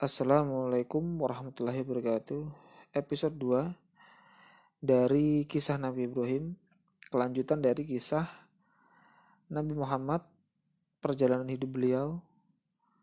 Assalamualaikum 0.00 1.20
warahmatullahi 1.20 1.84
wabarakatuh. 1.84 2.48
Episode 2.96 3.36
2 3.36 4.80
dari 4.80 5.44
kisah 5.44 5.76
Nabi 5.76 6.08
Ibrahim, 6.08 6.56
kelanjutan 7.12 7.60
dari 7.60 7.84
kisah 7.84 8.24
Nabi 9.52 9.76
Muhammad, 9.76 10.24
perjalanan 11.04 11.44
hidup 11.52 11.76
beliau 11.76 12.16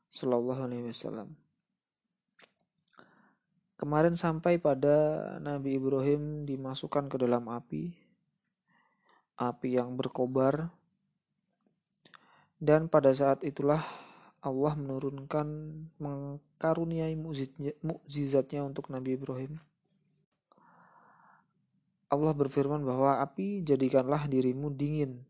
sallallahu 0.10 0.58
alaihi 0.58 0.90
wasallam. 0.90 1.38
Kemarin 3.78 4.18
sampai 4.18 4.58
pada 4.58 5.38
Nabi 5.38 5.78
Ibrahim 5.78 6.50
dimasukkan 6.50 7.14
ke 7.14 7.22
dalam 7.22 7.46
api, 7.46 7.94
api 9.38 9.70
yang 9.70 9.94
berkobar, 9.94 10.74
dan 12.58 12.90
pada 12.90 13.14
saat 13.14 13.46
itulah 13.46 13.86
Allah 14.48 14.74
menurunkan 14.80 15.48
mengkaruniai 16.00 17.14
mukjizatnya 17.84 18.64
untuk 18.64 18.88
Nabi 18.88 19.20
Ibrahim. 19.20 19.60
Allah 22.08 22.32
berfirman 22.32 22.88
bahwa 22.88 23.20
api 23.20 23.68
jadikanlah 23.68 24.32
dirimu 24.32 24.72
dingin, 24.72 25.28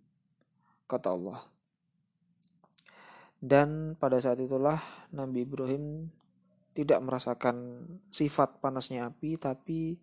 kata 0.86 1.10
Allah. 1.10 1.42
Dan 3.38 3.98
pada 3.98 4.22
saat 4.22 4.38
itulah 4.38 4.78
Nabi 5.10 5.46
Ibrahim 5.46 6.14
tidak 6.78 7.02
merasakan 7.02 7.86
sifat 8.14 8.62
panasnya 8.62 9.10
api, 9.10 9.42
tapi 9.42 9.98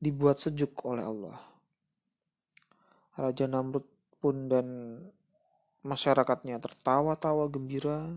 dibuat 0.00 0.40
sejuk 0.40 0.72
oleh 0.88 1.04
Allah. 1.04 1.36
Raja 3.20 3.44
Namrud 3.44 3.84
pun 4.16 4.48
dan 4.48 4.96
masyarakatnya 5.80 6.60
tertawa-tawa 6.60 7.48
gembira 7.48 8.12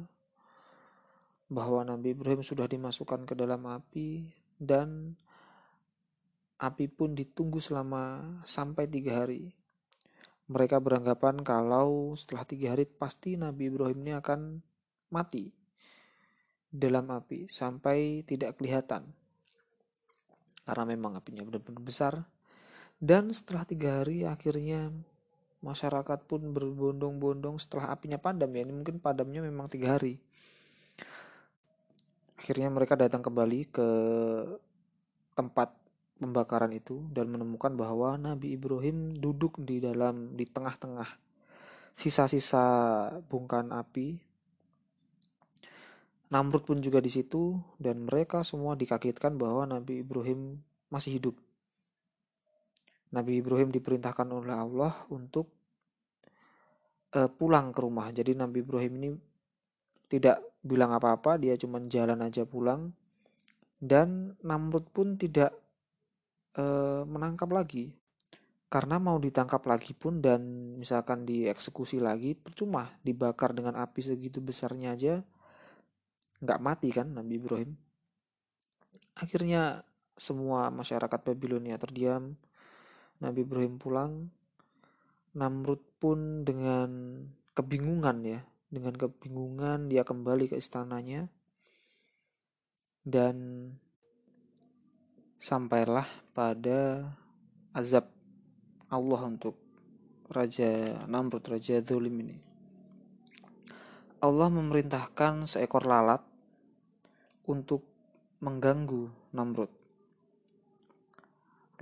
bahwa 1.48 1.86
Nabi 1.86 2.18
Ibrahim 2.18 2.42
sudah 2.42 2.68
dimasukkan 2.68 3.30
ke 3.30 3.34
dalam 3.38 3.64
api 3.70 4.28
dan 4.60 5.16
api 6.60 6.88
pun 6.88 7.14
ditunggu 7.14 7.60
selama 7.60 8.40
sampai 8.44 8.88
tiga 8.88 9.24
hari. 9.24 9.54
Mereka 10.48 10.80
beranggapan 10.84 11.40
kalau 11.44 12.18
setelah 12.20 12.44
tiga 12.44 12.76
hari 12.76 12.84
pasti 12.84 13.40
Nabi 13.40 13.72
Ibrahim 13.72 14.00
ini 14.04 14.14
akan 14.16 14.60
mati 15.14 15.56
dalam 16.68 17.08
api 17.14 17.48
sampai 17.48 18.28
tidak 18.28 18.60
kelihatan. 18.60 19.08
Karena 20.64 20.84
memang 20.88 21.16
apinya 21.20 21.46
benar-benar 21.48 21.84
besar. 21.84 22.14
Dan 22.98 23.36
setelah 23.36 23.68
tiga 23.68 24.00
hari 24.00 24.24
akhirnya 24.24 24.92
masyarakat 25.64 26.20
pun 26.28 26.52
berbondong-bondong 26.52 27.56
setelah 27.58 27.96
apinya 27.96 28.20
padam 28.20 28.52
ya. 28.52 28.68
Ini 28.68 28.74
mungkin 28.76 29.00
padamnya 29.00 29.40
memang 29.40 29.72
tiga 29.72 29.96
hari. 29.96 30.20
Akhirnya 32.36 32.68
mereka 32.68 33.00
datang 33.00 33.24
kembali 33.24 33.72
ke 33.72 33.90
tempat 35.34 35.72
pembakaran 36.20 36.76
itu 36.76 37.08
dan 37.16 37.32
menemukan 37.32 37.72
bahwa 37.74 38.20
Nabi 38.20 38.60
Ibrahim 38.60 39.16
duduk 39.16 39.58
di 39.64 39.80
dalam 39.80 40.36
di 40.36 40.44
tengah-tengah 40.44 41.08
sisa-sisa 41.96 42.66
bungkan 43.32 43.72
api. 43.72 44.20
Namrud 46.36 46.66
pun 46.66 46.82
juga 46.84 47.00
di 47.00 47.14
situ 47.14 47.62
dan 47.78 48.10
mereka 48.10 48.42
semua 48.42 48.74
dikagetkan 48.76 49.38
bahwa 49.38 49.70
Nabi 49.70 50.02
Ibrahim 50.02 50.60
masih 50.90 51.22
hidup 51.22 51.38
Nabi 53.14 53.40
Ibrahim 53.40 53.70
diperintahkan 53.70 54.28
oleh 54.34 54.58
Allah 54.58 54.94
untuk 55.14 55.48
uh, 57.14 57.30
pulang 57.30 57.70
ke 57.70 57.80
rumah. 57.80 58.10
Jadi 58.10 58.34
Nabi 58.34 58.66
Ibrahim 58.66 58.94
ini 59.00 59.10
tidak 60.10 60.42
bilang 60.66 60.94
apa-apa, 60.98 61.38
dia 61.38 61.54
cuma 61.56 61.78
jalan 61.86 62.20
aja 62.26 62.44
pulang. 62.44 62.90
Dan 63.78 64.34
Namrud 64.42 64.90
pun 64.90 65.20
tidak 65.20 65.54
uh, 66.58 67.06
menangkap 67.06 67.52
lagi. 67.54 67.94
Karena 68.72 68.98
mau 68.98 69.22
ditangkap 69.22 69.62
lagi 69.70 69.94
pun 69.94 70.18
dan 70.18 70.74
misalkan 70.82 71.30
dieksekusi 71.30 72.02
lagi, 72.02 72.34
percuma 72.34 72.90
dibakar 73.06 73.54
dengan 73.54 73.78
api 73.78 74.02
segitu 74.02 74.42
besarnya 74.42 74.98
aja 74.98 75.22
nggak 76.44 76.60
mati 76.60 76.90
kan 76.92 77.08
Nabi 77.08 77.40
Ibrahim. 77.40 77.72
Akhirnya 79.16 79.88
semua 80.20 80.68
masyarakat 80.68 81.20
Babilonia 81.24 81.80
terdiam, 81.80 82.36
Nabi 83.24 83.48
Ibrahim 83.48 83.80
pulang, 83.80 84.28
Namrud 85.34 85.80
pun 85.98 86.44
dengan 86.44 87.24
kebingungan 87.56 88.20
ya, 88.28 88.44
dengan 88.68 89.00
kebingungan 89.00 89.88
dia 89.88 90.04
kembali 90.04 90.52
ke 90.52 90.60
istananya 90.60 91.32
dan 93.08 93.68
sampailah 95.40 96.08
pada 96.36 97.12
azab 97.72 98.12
Allah 98.88 99.22
untuk 99.26 99.60
Raja 100.30 101.04
Namrud, 101.08 101.44
Raja 101.48 101.84
Zulim 101.84 102.16
ini. 102.24 102.38
Allah 104.24 104.48
memerintahkan 104.48 105.44
seekor 105.48 105.84
lalat 105.84 106.24
untuk 107.44 107.84
mengganggu 108.40 109.12
Namrud. 109.36 109.68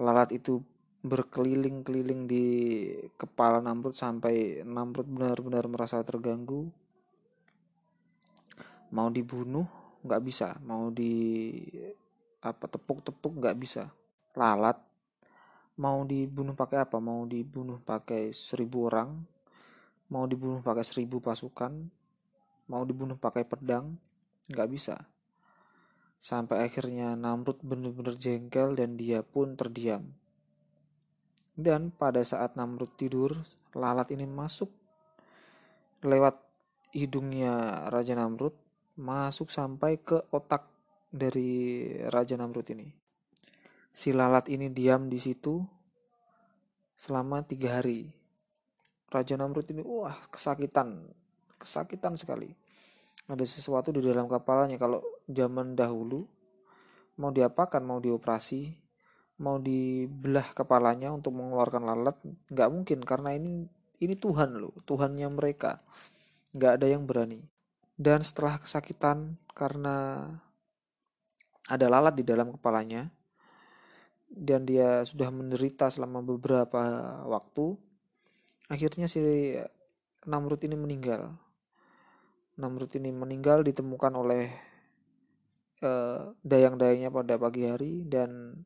Lalat 0.01 0.34
itu 0.34 0.66
berkeliling-keliling 1.01 2.29
di 2.29 2.45
kepala 3.17 3.57
Namrud 3.57 3.97
sampai 3.97 4.62
Namrud 4.62 5.09
benar-benar 5.09 5.66
merasa 5.66 5.97
terganggu. 6.06 6.69
Mau 8.94 9.09
dibunuh 9.09 9.66
nggak 10.06 10.22
bisa. 10.22 10.62
Mau 10.62 10.94
di 10.94 11.57
apa 12.45 12.66
tepuk-tepuk 12.69 13.34
nggak 13.41 13.57
bisa. 13.57 13.89
Lalat. 14.38 14.78
Mau 15.81 16.06
dibunuh 16.06 16.53
pakai 16.53 16.85
apa? 16.85 17.01
Mau 17.01 17.25
dibunuh 17.25 17.81
pakai 17.81 18.29
seribu 18.29 18.85
orang. 18.85 19.18
Mau 20.13 20.29
dibunuh 20.29 20.62
pakai 20.62 20.85
seribu 20.85 21.18
pasukan. 21.18 21.89
Mau 22.69 22.85
dibunuh 22.85 23.18
pakai 23.18 23.41
pedang 23.41 23.97
nggak 24.53 24.69
bisa. 24.69 25.01
Sampai 26.22 26.62
akhirnya 26.62 27.18
Namrud 27.18 27.57
benar-benar 27.66 28.22
jengkel 28.22 28.78
dan 28.78 28.94
dia 28.94 29.25
pun 29.25 29.57
terdiam 29.57 30.21
dan 31.62 31.94
pada 31.94 32.26
saat 32.26 32.58
Namrud 32.58 32.92
tidur, 32.98 33.38
lalat 33.78 34.12
ini 34.12 34.26
masuk 34.28 34.70
lewat 36.02 36.42
hidungnya 36.92 37.88
Raja 37.88 38.18
Namrud, 38.18 38.58
masuk 39.00 39.48
sampai 39.54 40.02
ke 40.02 40.20
otak 40.34 40.68
dari 41.08 41.88
Raja 42.10 42.36
Namrud 42.36 42.68
ini. 42.74 42.90
Si 43.92 44.12
lalat 44.16 44.48
ini 44.48 44.72
diam 44.72 45.08
di 45.12 45.20
situ 45.20 45.62
selama 46.96 47.44
tiga 47.44 47.80
hari. 47.80 48.12
Raja 49.12 49.36
Namrud 49.36 49.68
ini, 49.68 49.84
wah 49.84 50.16
kesakitan, 50.32 51.04
kesakitan 51.60 52.16
sekali. 52.16 52.48
Ada 53.28 53.44
sesuatu 53.44 53.92
di 53.92 54.00
dalam 54.00 54.32
kepalanya. 54.32 54.80
Kalau 54.80 55.04
zaman 55.28 55.76
dahulu 55.76 56.24
mau 57.20 57.30
diapakan, 57.30 57.84
mau 57.84 58.00
dioperasi, 58.00 58.72
mau 59.41 59.57
dibelah 59.57 60.53
kepalanya 60.53 61.09
untuk 61.09 61.34
mengeluarkan 61.34 61.84
lalat 61.84 62.18
nggak 62.53 62.69
mungkin. 62.69 63.02
Karena 63.02 63.34
ini 63.34 63.66
ini 63.97 64.13
Tuhan 64.13 64.62
loh 64.62 64.78
Tuhannya 64.85 65.28
mereka. 65.34 65.81
Nggak 66.53 66.72
ada 66.78 66.88
yang 66.88 67.03
berani. 67.09 67.41
Dan 67.97 68.22
setelah 68.22 68.62
kesakitan 68.62 69.35
karena 69.57 70.30
ada 71.66 71.85
lalat 71.90 72.18
di 72.18 72.25
dalam 72.25 72.53
kepalanya 72.53 73.09
dan 74.31 74.63
dia 74.63 75.03
sudah 75.03 75.28
menderita 75.28 75.91
selama 75.91 76.24
beberapa 76.24 76.80
waktu 77.28 77.75
akhirnya 78.72 79.12
si 79.12 79.19
Namrud 80.24 80.62
ini 80.63 80.78
meninggal. 80.80 81.35
Namrud 82.56 82.94
ini 82.96 83.12
meninggal 83.12 83.66
ditemukan 83.66 84.13
oleh 84.16 84.53
uh, 85.81 86.31
dayang-dayangnya 86.45 87.10
pada 87.12 87.36
pagi 87.36 87.68
hari 87.68 88.06
dan 88.06 88.62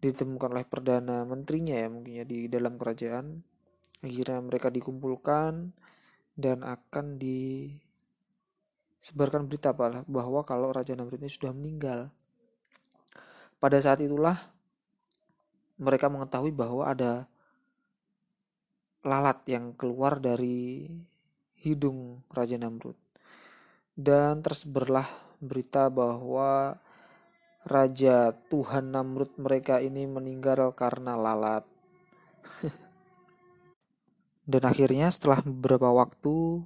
ditemukan 0.00 0.56
oleh 0.56 0.64
perdana 0.64 1.28
menterinya 1.28 1.76
ya 1.76 1.92
mungkin 1.92 2.14
ya 2.20 2.24
di 2.24 2.48
dalam 2.48 2.80
kerajaan. 2.80 3.44
Akhirnya 4.00 4.40
mereka 4.40 4.72
dikumpulkan 4.72 5.76
dan 6.40 6.64
akan 6.64 7.20
disebarkan 7.20 9.44
berita 9.44 9.76
bahwa 10.08 10.40
kalau 10.48 10.72
Raja 10.72 10.96
Namrud 10.96 11.20
ini 11.20 11.28
sudah 11.28 11.52
meninggal. 11.52 12.08
Pada 13.60 13.76
saat 13.76 14.00
itulah 14.00 14.40
mereka 15.76 16.08
mengetahui 16.08 16.48
bahwa 16.52 16.88
ada 16.88 17.28
lalat 19.04 19.44
yang 19.48 19.72
keluar 19.76 20.16
dari 20.16 20.88
hidung 21.60 22.24
Raja 22.32 22.56
Namrud. 22.56 22.96
Dan 23.92 24.40
tersebarlah 24.40 25.04
berita 25.44 25.92
bahwa 25.92 26.80
raja 27.64 28.32
Tuhan 28.48 28.92
Namrud 28.94 29.36
mereka 29.36 29.80
ini 29.80 30.08
meninggal 30.08 30.72
karena 30.72 31.16
lalat. 31.16 31.64
Dan 34.50 34.62
akhirnya 34.66 35.12
setelah 35.12 35.44
beberapa 35.44 35.92
waktu 35.92 36.64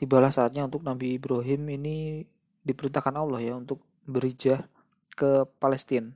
tibalah 0.00 0.32
saatnya 0.32 0.64
untuk 0.64 0.84
Nabi 0.86 1.18
Ibrahim 1.20 1.68
ini 1.68 2.24
diperintahkan 2.64 3.16
Allah 3.16 3.40
ya 3.42 3.54
untuk 3.58 3.82
berijah 4.06 4.64
ke 5.12 5.44
Palestina. 5.58 6.12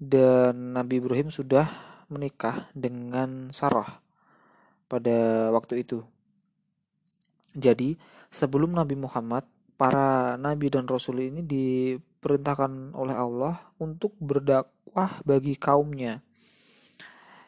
Dan 0.00 0.72
Nabi 0.72 0.96
Ibrahim 1.00 1.28
sudah 1.28 1.68
menikah 2.08 2.72
dengan 2.72 3.52
Sarah 3.52 4.00
pada 4.90 5.48
waktu 5.54 5.84
itu. 5.86 6.02
Jadi, 7.52 8.00
sebelum 8.32 8.72
Nabi 8.74 8.96
Muhammad, 8.96 9.44
para 9.80 10.36
nabi 10.36 10.68
dan 10.68 10.84
rasul 10.84 11.24
ini 11.24 11.40
diperintahkan 11.40 12.92
oleh 12.92 13.16
Allah 13.16 13.72
untuk 13.80 14.12
berdakwah 14.20 15.24
bagi 15.24 15.56
kaumnya. 15.56 16.20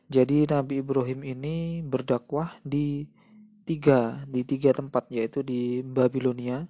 Jadi 0.09 0.49
Nabi 0.49 0.81
Ibrahim 0.81 1.21
ini 1.29 1.85
berdakwah 1.85 2.57
di 2.65 3.05
tiga 3.69 4.25
di 4.25 4.49
tiga 4.49 4.73
tempat 4.73 5.13
yaitu 5.13 5.45
di 5.45 5.85
Babilonia, 5.85 6.65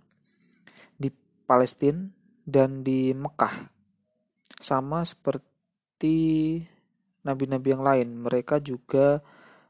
di 0.98 1.14
Palestina 1.46 2.10
dan 2.42 2.82
di 2.82 3.14
Mekah. 3.14 3.70
Sama 4.58 5.06
seperti 5.06 6.58
nabi-nabi 7.22 7.68
yang 7.70 7.82
lain, 7.86 8.08
mereka 8.18 8.58
juga 8.58 9.22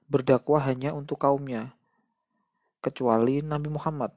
berdakwah 0.09 0.69
hanya 0.69 0.93
untuk 0.93 1.21
kaumnya, 1.21 1.73
kecuali 2.85 3.41
Nabi 3.41 3.73
Muhammad, 3.73 4.13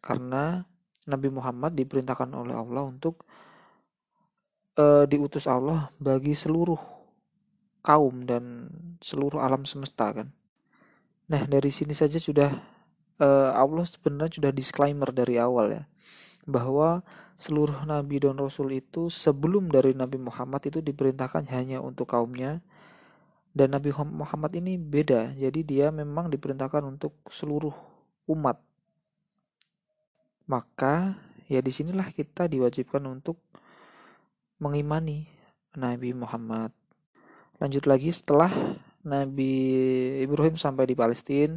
karena 0.00 0.64
Nabi 1.08 1.32
Muhammad 1.32 1.72
diperintahkan 1.72 2.28
oleh 2.36 2.52
Allah 2.52 2.84
untuk 2.84 3.24
uh, 4.76 5.08
diutus 5.08 5.48
Allah 5.48 5.88
bagi 5.96 6.36
seluruh 6.36 6.78
kaum 7.80 8.28
dan 8.28 8.68
seluruh 9.00 9.40
alam 9.40 9.64
semesta 9.64 10.12
kan. 10.12 10.28
Nah 11.32 11.42
dari 11.48 11.72
sini 11.72 11.96
saja 11.96 12.20
sudah 12.20 12.52
uh, 13.22 13.50
Allah 13.54 13.84
sebenarnya 13.84 14.38
sudah 14.40 14.52
disclaimer 14.54 15.10
dari 15.10 15.36
awal 15.36 15.72
ya 15.72 15.82
bahwa 16.48 17.04
seluruh 17.36 17.84
nabi 17.84 18.18
dan 18.18 18.40
rasul 18.40 18.72
itu 18.72 19.12
sebelum 19.12 19.68
dari 19.68 19.92
Nabi 19.92 20.16
Muhammad 20.16 20.64
itu 20.64 20.80
diperintahkan 20.80 21.44
hanya 21.52 21.78
untuk 21.84 22.08
kaumnya 22.08 22.64
dan 23.52 23.76
Nabi 23.76 23.92
Muhammad 23.92 24.56
ini 24.56 24.80
beda 24.80 25.36
jadi 25.36 25.60
dia 25.60 25.86
memang 25.92 26.32
diperintahkan 26.32 26.82
untuk 26.88 27.14
seluruh 27.28 27.76
umat 28.32 28.58
maka 30.48 31.14
ya 31.46 31.60
di 31.60 31.70
sinilah 31.70 32.10
kita 32.10 32.48
diwajibkan 32.48 33.04
untuk 33.04 33.38
mengimani 34.58 35.28
Nabi 35.76 36.16
Muhammad 36.16 36.72
lanjut 37.60 37.84
lagi 37.84 38.10
setelah 38.10 38.50
Nabi 39.06 39.54
Ibrahim 40.24 40.58
sampai 40.58 40.88
di 40.88 40.98
Palestina 40.98 41.54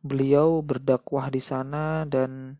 beliau 0.00 0.62
berdakwah 0.64 1.28
di 1.28 1.42
sana 1.42 2.04
dan 2.08 2.56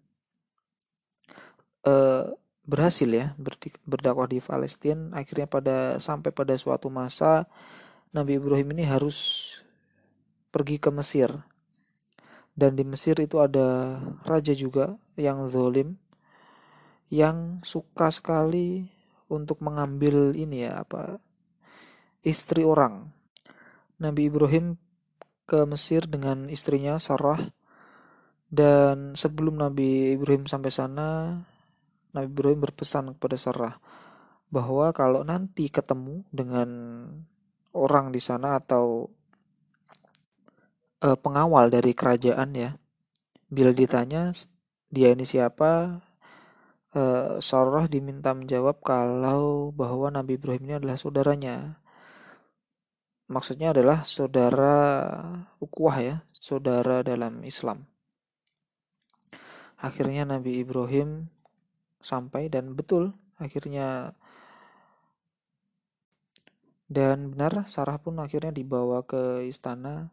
uh, 1.86 2.24
berhasil 2.66 3.08
ya 3.08 3.32
berdakwah 3.82 4.28
di 4.28 4.38
Palestina 4.38 5.16
akhirnya 5.16 5.48
pada 5.48 5.96
sampai 5.96 6.30
pada 6.30 6.52
suatu 6.54 6.92
masa 6.92 7.48
Nabi 8.10 8.42
Ibrahim 8.42 8.74
ini 8.74 8.84
harus 8.86 9.48
pergi 10.50 10.82
ke 10.82 10.90
Mesir. 10.90 11.30
Dan 12.54 12.76
di 12.76 12.84
Mesir 12.84 13.16
itu 13.22 13.40
ada 13.40 13.98
raja 14.26 14.52
juga 14.52 14.98
yang 15.16 15.48
zolim 15.48 15.96
yang 17.10 17.58
suka 17.66 18.08
sekali 18.14 18.86
untuk 19.26 19.58
mengambil 19.62 20.30
ini 20.34 20.66
ya 20.66 20.86
apa 20.86 21.18
istri 22.22 22.62
orang. 22.62 23.10
Nabi 24.00 24.30
Ibrahim 24.30 24.78
ke 25.44 25.66
Mesir 25.66 26.06
dengan 26.06 26.46
istrinya 26.46 26.96
Sarah 27.02 27.50
dan 28.50 29.18
sebelum 29.18 29.58
Nabi 29.58 30.14
Ibrahim 30.14 30.46
sampai 30.46 30.70
sana 30.70 31.38
Nabi 32.14 32.26
Ibrahim 32.30 32.62
berpesan 32.62 33.14
kepada 33.18 33.36
Sarah 33.38 33.74
bahwa 34.50 34.90
kalau 34.90 35.22
nanti 35.22 35.70
ketemu 35.70 36.26
dengan 36.34 36.68
orang 37.74 38.10
di 38.10 38.18
sana 38.18 38.58
atau 38.58 39.10
uh, 41.04 41.16
pengawal 41.18 41.72
dari 41.72 41.92
kerajaan 41.96 42.50
ya. 42.56 42.70
Bila 43.50 43.74
ditanya 43.74 44.30
dia 44.92 45.10
ini 45.12 45.26
siapa, 45.26 46.00
uh, 46.94 47.42
Sarah 47.42 47.86
diminta 47.90 48.30
menjawab 48.36 48.80
kalau 48.84 49.74
bahwa 49.74 50.12
Nabi 50.12 50.38
Ibrahim 50.38 50.62
ini 50.70 50.74
adalah 50.78 50.96
saudaranya. 51.00 51.80
Maksudnya 53.30 53.70
adalah 53.70 54.02
saudara 54.02 54.78
ukuah 55.62 55.96
ya, 56.02 56.16
saudara 56.34 57.06
dalam 57.06 57.46
Islam. 57.46 57.86
Akhirnya 59.80 60.26
Nabi 60.26 60.60
Ibrahim 60.60 61.30
sampai 62.02 62.50
dan 62.50 62.74
betul 62.74 63.14
akhirnya 63.40 64.12
dan 66.90 67.30
benar, 67.30 67.70
Sarah 67.70 68.02
pun 68.02 68.18
akhirnya 68.18 68.50
dibawa 68.50 69.06
ke 69.06 69.46
istana. 69.46 70.10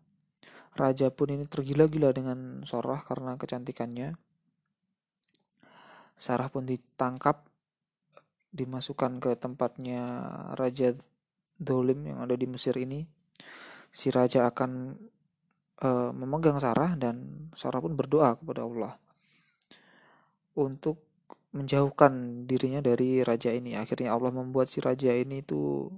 Raja 0.78 1.10
pun 1.10 1.34
ini 1.34 1.50
tergila-gila 1.50 2.14
dengan 2.14 2.62
Sarah 2.64 3.02
karena 3.02 3.34
kecantikannya. 3.36 4.14
Sarah 6.18 6.50
pun 6.50 6.70
ditangkap, 6.70 7.46
dimasukkan 8.54 9.18
ke 9.22 9.32
tempatnya 9.38 10.02
Raja 10.54 10.94
Dolim 11.58 12.06
yang 12.06 12.22
ada 12.22 12.38
di 12.38 12.46
Mesir 12.46 12.78
ini. 12.78 13.02
Si 13.90 14.14
raja 14.14 14.46
akan 14.46 14.94
uh, 15.82 16.12
memegang 16.14 16.62
Sarah 16.62 16.94
dan 16.94 17.50
Sarah 17.58 17.82
pun 17.82 17.98
berdoa 17.98 18.38
kepada 18.38 18.62
Allah 18.62 18.94
untuk 20.58 21.02
menjauhkan 21.54 22.46
dirinya 22.46 22.82
dari 22.86 23.26
raja 23.26 23.50
ini. 23.50 23.74
Akhirnya 23.74 24.14
Allah 24.14 24.30
membuat 24.30 24.70
si 24.70 24.78
raja 24.82 25.10
ini 25.10 25.42
itu 25.42 25.90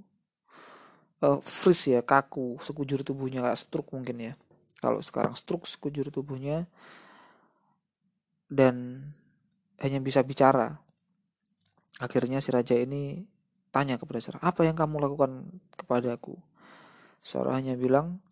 uh, 1.24 1.38
freeze 1.44 1.96
ya 1.96 2.00
kaku 2.00 2.56
sekujur 2.60 3.04
tubuhnya 3.04 3.44
kayak 3.44 3.60
stroke 3.60 3.92
mungkin 3.92 4.32
ya 4.32 4.34
kalau 4.80 5.04
sekarang 5.04 5.36
stroke 5.36 5.68
sekujur 5.68 6.08
tubuhnya 6.08 6.64
dan 8.48 9.06
hanya 9.78 10.00
bisa 10.00 10.24
bicara. 10.24 10.80
Akhirnya 12.00 12.40
si 12.40 12.48
raja 12.48 12.74
ini 12.74 13.28
tanya 13.70 14.00
kepada 14.00 14.18
Sarah 14.18 14.42
apa 14.42 14.64
yang 14.64 14.74
kamu 14.74 15.04
lakukan 15.04 15.60
kepadaku? 15.76 16.40
Sarah 17.20 17.60
hanya 17.60 17.76
bilang 17.76 18.24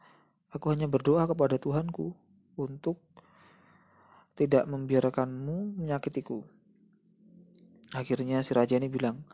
aku 0.50 0.73
hanya 0.73 0.89
berdoa 0.89 1.29
kepada 1.29 1.61
Tuhanku 1.61 2.17
untuk 2.56 2.99
tidak 4.35 4.65
membiarkanmu 4.65 5.79
menyakitiku. 5.79 6.43
Akhirnya 7.93 8.40
si 8.40 8.57
raja 8.57 8.81
ini 8.81 8.88
bilang 8.88 9.25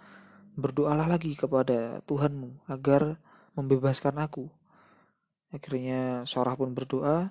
berdoalah 0.55 1.11
lagi 1.11 1.35
kepada 1.35 2.03
Tuhanmu 2.07 2.71
agar 2.71 3.19
membebaskan 3.59 4.19
aku. 4.23 4.51
Akhirnya 5.55 6.27
Sorah 6.27 6.59
pun 6.59 6.75
berdoa, 6.75 7.31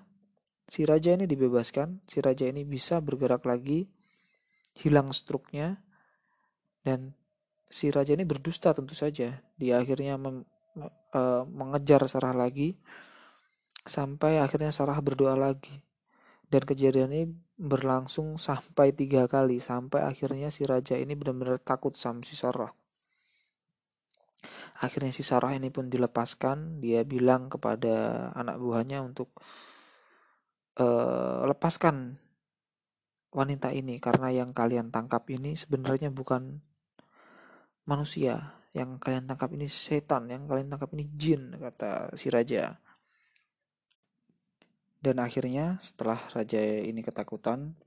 si 0.71 0.87
raja 0.87 1.11
ini 1.11 1.27
dibebaskan, 1.27 1.99
si 2.07 2.23
raja 2.23 2.47
ini 2.47 2.63
bisa 2.63 3.03
bergerak 3.03 3.43
lagi, 3.43 3.91
hilang 4.79 5.11
struknya, 5.11 5.83
dan 6.87 7.11
si 7.67 7.91
raja 7.91 8.15
ini 8.15 8.23
berdusta 8.23 8.71
tentu 8.71 8.95
saja. 8.95 9.43
Dia 9.59 9.83
akhirnya 9.83 10.15
mem, 10.15 10.47
uh, 11.11 11.43
mengejar 11.51 12.07
Sarah 12.07 12.31
lagi, 12.31 12.79
sampai 13.83 14.39
akhirnya 14.39 14.71
Sarah 14.71 14.97
berdoa 15.03 15.35
lagi. 15.35 15.83
Dan 16.47 16.63
kejadian 16.63 17.11
ini 17.11 17.23
berlangsung 17.59 18.39
sampai 18.39 18.95
tiga 18.95 19.27
kali, 19.27 19.59
sampai 19.59 20.05
akhirnya 20.05 20.47
si 20.47 20.63
raja 20.63 20.95
ini 20.95 21.11
benar-benar 21.17 21.59
takut 21.59 21.97
sama 21.99 22.23
si 22.23 22.39
Sarah. 22.39 22.71
Akhirnya 24.83 25.15
si 25.15 25.23
Sarah 25.23 25.55
ini 25.55 25.71
pun 25.71 25.87
dilepaskan. 25.87 26.83
Dia 26.83 27.03
bilang 27.07 27.47
kepada 27.47 28.29
anak 28.35 28.59
buahnya 28.59 29.03
untuk 29.03 29.31
uh, 30.79 31.47
lepaskan 31.47 32.19
wanita 33.33 33.73
ini 33.73 33.97
karena 33.97 34.29
yang 34.29 34.53
kalian 34.53 34.93
tangkap 34.93 35.25
ini 35.33 35.57
sebenarnya 35.57 36.13
bukan 36.13 36.61
manusia. 37.89 38.59
Yang 38.73 38.97
kalian 39.05 39.29
tangkap 39.29 39.53
ini 39.53 39.69
setan, 39.69 40.33
yang 40.33 40.49
kalian 40.49 40.73
tangkap 40.73 40.89
ini 40.97 41.05
jin, 41.13 41.53
kata 41.61 42.17
si 42.17 42.33
raja. 42.33 42.73
Dan 44.97 45.21
akhirnya 45.21 45.77
setelah 45.77 46.17
raja 46.33 46.57
ini 46.63 47.05
ketakutan, 47.05 47.77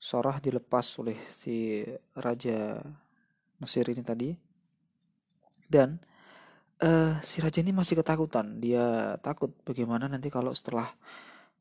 Sorah 0.00 0.40
dilepas 0.40 0.88
oleh 0.96 1.20
si 1.28 1.84
raja 2.16 2.80
Mesir 3.60 3.84
ini 3.92 4.00
tadi. 4.00 4.49
Dan 5.70 6.02
uh, 6.82 7.14
si 7.22 7.38
raja 7.38 7.62
ini 7.62 7.70
masih 7.70 8.02
ketakutan. 8.02 8.58
Dia 8.58 9.14
takut 9.22 9.54
bagaimana 9.62 10.10
nanti 10.10 10.26
kalau 10.26 10.50
setelah 10.50 10.90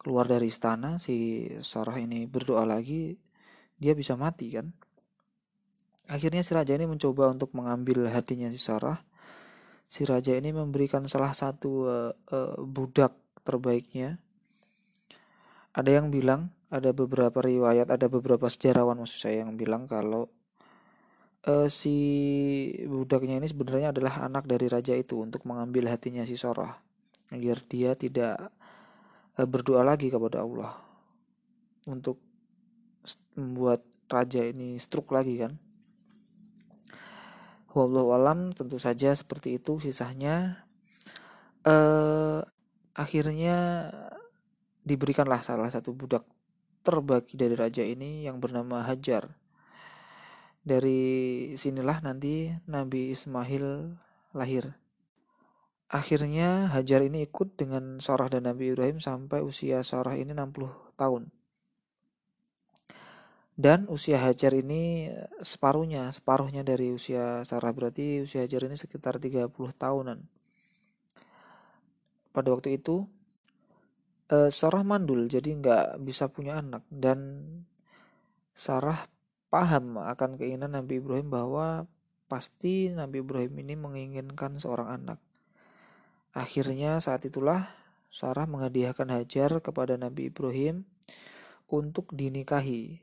keluar 0.01 0.25
dari 0.25 0.49
istana 0.49 0.97
si 0.97 1.45
Sarah 1.61 2.01
ini 2.01 2.25
berdoa 2.25 2.65
lagi, 2.65 3.13
dia 3.77 3.93
bisa 3.93 4.17
mati 4.17 4.49
kan? 4.57 4.73
Akhirnya 6.09 6.41
si 6.41 6.57
raja 6.57 6.73
ini 6.73 6.89
mencoba 6.89 7.29
untuk 7.29 7.53
mengambil 7.53 8.09
hatinya 8.09 8.49
si 8.49 8.57
Sarah. 8.57 8.97
Si 9.85 10.09
raja 10.09 10.33
ini 10.33 10.49
memberikan 10.49 11.05
salah 11.05 11.37
satu 11.37 11.71
uh, 11.85 12.13
uh, 12.33 12.57
budak 12.65 13.13
terbaiknya. 13.45 14.17
Ada 15.69 16.01
yang 16.01 16.09
bilang 16.09 16.49
ada 16.73 16.93
beberapa 16.93 17.41
riwayat, 17.41 17.89
ada 17.93 18.09
beberapa 18.09 18.49
sejarawan 18.49 19.01
maksud 19.01 19.29
saya 19.29 19.45
yang 19.45 19.53
bilang 19.53 19.85
kalau 19.85 20.29
uh, 21.47 21.67
si 21.71 21.95
budaknya 22.83 23.39
ini 23.39 23.47
sebenarnya 23.47 23.95
adalah 23.95 24.25
anak 24.27 24.49
dari 24.49 24.67
raja 24.67 24.97
itu 24.97 25.21
untuk 25.21 25.45
mengambil 25.47 25.87
hatinya 25.87 26.25
si 26.27 26.35
Sorah 26.35 26.75
agar 27.29 27.57
dia 27.69 27.93
tidak 27.95 28.51
uh, 29.37 29.47
berdoa 29.47 29.85
lagi 29.85 30.09
kepada 30.09 30.43
Allah 30.43 30.73
untuk 31.87 32.19
membuat 33.37 33.85
raja 34.09 34.43
ini 34.43 34.75
stroke 34.81 35.13
lagi 35.15 35.39
kan. 35.39 35.53
Wallahu 37.69 38.17
alam 38.17 38.49
tentu 38.57 38.81
saja 38.81 39.13
seperti 39.13 39.61
itu 39.61 39.77
sisanya 39.77 40.65
uh, 41.69 42.41
akhirnya 42.97 43.87
diberikanlah 44.81 45.45
salah 45.45 45.69
satu 45.69 45.93
budak 45.93 46.25
terbagi 46.81 47.37
dari 47.37 47.53
raja 47.53 47.85
ini 47.85 48.25
yang 48.25 48.41
bernama 48.41 48.81
Hajar. 48.81 49.29
Dari 50.69 51.01
sinilah 51.57 52.05
nanti 52.05 52.53
Nabi 52.69 53.09
Ismail 53.09 53.89
lahir. 54.37 54.77
Akhirnya 55.89 56.69
Hajar 56.69 57.01
ini 57.01 57.25
ikut 57.25 57.57
dengan 57.57 57.97
Sarah 57.97 58.29
dan 58.29 58.45
Nabi 58.45 58.69
Ibrahim 58.69 59.01
sampai 59.01 59.41
usia 59.41 59.81
Sarah 59.81 60.13
ini 60.13 60.37
60 60.37 60.93
tahun. 60.93 61.33
Dan 63.57 63.89
usia 63.89 64.21
Hajar 64.21 64.53
ini 64.53 65.09
separuhnya, 65.41 66.13
separuhnya 66.13 66.61
dari 66.61 66.93
usia 66.93 67.41
Sarah 67.41 67.73
berarti 67.73 68.21
usia 68.21 68.45
Hajar 68.45 68.69
ini 68.69 68.77
sekitar 68.77 69.17
30 69.17 69.49
tahunan. 69.73 70.21
Pada 72.29 72.47
waktu 72.53 72.77
itu 72.77 73.09
uh, 74.29 74.53
Sarah 74.53 74.85
mandul 74.85 75.25
jadi 75.25 75.49
nggak 75.49 76.05
bisa 76.05 76.29
punya 76.29 76.61
anak 76.61 76.85
dan 76.93 77.49
Sarah 78.53 79.09
paham 79.49 79.97
akan 79.97 80.37
keinginan 80.37 80.77
Nabi 80.77 81.01
Ibrahim 81.01 81.33
bahwa 81.33 81.89
pasti 82.29 82.93
Nabi 82.93 83.25
Ibrahim 83.25 83.53
ini 83.57 83.73
menginginkan 83.73 84.55
seorang 84.61 84.89
anak. 84.93 85.19
Akhirnya 86.31 87.01
saat 87.01 87.25
itulah 87.25 87.73
Sarah 88.13 88.45
menghadiahkan 88.45 89.09
Hajar 89.09 89.57
kepada 89.61 89.97
Nabi 89.97 90.29
Ibrahim 90.29 90.85
untuk 91.69 92.13
dinikahi. 92.13 93.01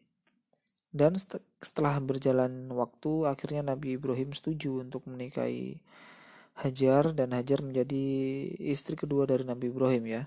Dan 0.94 1.18
setelah 1.60 2.00
berjalan 2.00 2.70
waktu 2.72 3.28
akhirnya 3.28 3.74
Nabi 3.74 3.98
Ibrahim 3.98 4.32
setuju 4.32 4.80
untuk 4.80 5.04
menikahi 5.10 5.82
Hajar 6.56 7.12
dan 7.12 7.36
Hajar 7.36 7.60
menjadi 7.60 8.06
istri 8.62 8.96
kedua 8.96 9.28
dari 9.28 9.44
Nabi 9.44 9.68
Ibrahim 9.68 10.08
ya. 10.08 10.22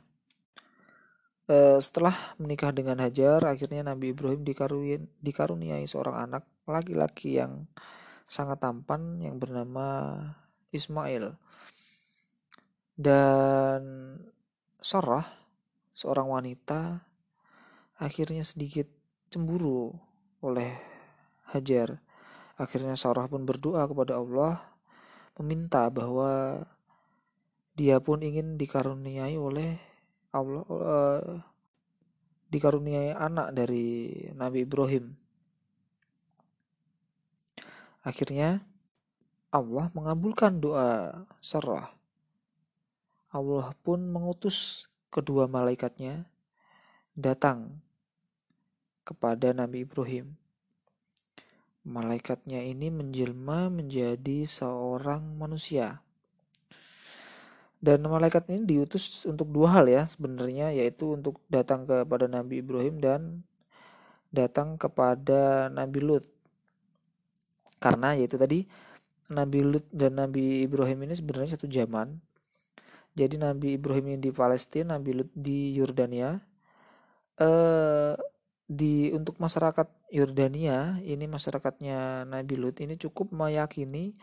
Uh, 1.49 1.81
setelah 1.81 2.13
menikah 2.37 2.69
dengan 2.69 3.01
Hajar, 3.01 3.41
akhirnya 3.41 3.81
Nabi 3.81 4.13
Ibrahim 4.13 4.45
dikaruniai, 4.45 5.01
dikaruniai 5.17 5.81
seorang 5.89 6.29
anak 6.29 6.45
laki-laki 6.69 7.41
yang 7.41 7.65
sangat 8.29 8.61
tampan 8.61 9.17
yang 9.17 9.41
bernama 9.41 10.13
Ismail. 10.69 11.33
Dan 12.93 13.81
Sarah, 14.77 15.25
seorang 15.89 16.29
wanita, 16.29 17.01
akhirnya 17.97 18.45
sedikit 18.45 18.85
cemburu 19.33 19.89
oleh 20.45 20.77
Hajar. 21.49 21.97
Akhirnya 22.61 22.93
Sarah 22.93 23.25
pun 23.25 23.49
berdoa 23.49 23.89
kepada 23.89 24.21
Allah, 24.21 24.61
meminta 25.41 25.89
bahwa 25.89 26.61
dia 27.73 27.97
pun 27.97 28.21
ingin 28.21 28.53
dikaruniai 28.53 29.33
oleh 29.33 29.88
Allah 30.29 30.63
uh, 30.69 31.21
dikaruniai 32.49 33.13
anak 33.13 33.53
dari 33.53 34.13
Nabi 34.33 34.65
Ibrahim. 34.65 35.13
Akhirnya 38.05 38.61
Allah 39.49 39.89
mengabulkan 39.93 40.61
doa 40.61 41.25
Sarah. 41.41 41.93
Allah 43.29 43.73
pun 43.85 44.01
mengutus 44.09 44.89
kedua 45.13 45.45
malaikatnya 45.45 46.25
datang 47.13 47.81
kepada 49.05 49.53
Nabi 49.53 49.85
Ibrahim. 49.85 50.37
Malaikatnya 51.85 52.61
ini 52.61 52.93
menjelma 52.93 53.73
menjadi 53.73 54.45
seorang 54.45 55.37
manusia 55.37 56.05
dan 57.79 58.03
malaikat 58.03 58.43
ini 58.51 58.67
diutus 58.67 59.23
untuk 59.23 59.47
dua 59.55 59.79
hal 59.79 59.87
ya 59.87 60.03
sebenarnya 60.03 60.75
yaitu 60.75 61.15
untuk 61.15 61.39
datang 61.47 61.87
kepada 61.87 62.27
Nabi 62.27 62.59
Ibrahim 62.59 62.99
dan 62.99 63.21
datang 64.35 64.75
kepada 64.75 65.71
Nabi 65.71 65.99
Lut. 66.03 66.25
Karena 67.79 68.13
yaitu 68.19 68.35
tadi 68.35 68.67
Nabi 69.31 69.63
Lut 69.63 69.85
dan 69.95 70.19
Nabi 70.19 70.67
Ibrahim 70.67 71.07
ini 71.07 71.15
sebenarnya 71.15 71.55
satu 71.55 71.71
zaman. 71.71 72.19
Jadi 73.15 73.39
Nabi 73.39 73.75
Ibrahim 73.79 74.15
ini 74.15 74.19
di 74.27 74.31
Palestina, 74.35 74.99
Nabi 74.99 75.11
Lut 75.23 75.31
di 75.33 75.73
Yordania. 75.79 76.35
Eh 77.39 78.15
di 78.69 79.09
untuk 79.17 79.41
masyarakat 79.41 80.13
Yordania 80.13 81.01
ini 81.01 81.25
masyarakatnya 81.25 82.29
Nabi 82.29 82.53
Lut 82.53 82.77
ini 82.85 83.01
cukup 83.01 83.33
meyakini 83.33 84.13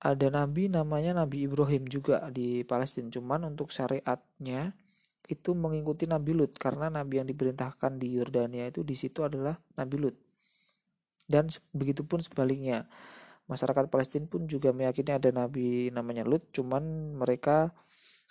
ada 0.00 0.32
nabi 0.32 0.72
namanya 0.72 1.12
Nabi 1.12 1.44
Ibrahim 1.44 1.84
juga 1.84 2.24
di 2.32 2.64
Palestina. 2.64 3.12
Cuman 3.12 3.44
untuk 3.52 3.68
syariatnya 3.68 4.72
itu 5.28 5.52
mengikuti 5.52 6.08
Nabi 6.08 6.34
Lut 6.34 6.56
karena 6.56 6.90
nabi 6.90 7.22
yang 7.22 7.28
diperintahkan 7.28 8.00
di 8.00 8.18
Yordania 8.18 8.66
itu 8.66 8.82
di 8.82 8.96
situ 8.96 9.22
adalah 9.22 9.60
Nabi 9.76 9.96
Lut. 10.00 10.16
Dan 11.28 11.52
begitu 11.70 12.02
pun 12.02 12.18
sebaliknya. 12.24 12.88
Masyarakat 13.46 13.90
Palestina 13.90 14.26
pun 14.26 14.46
juga 14.46 14.70
meyakini 14.70 15.10
ada 15.10 15.30
nabi 15.34 15.90
namanya 15.90 16.22
Lut, 16.22 16.48
cuman 16.54 17.14
mereka 17.18 17.74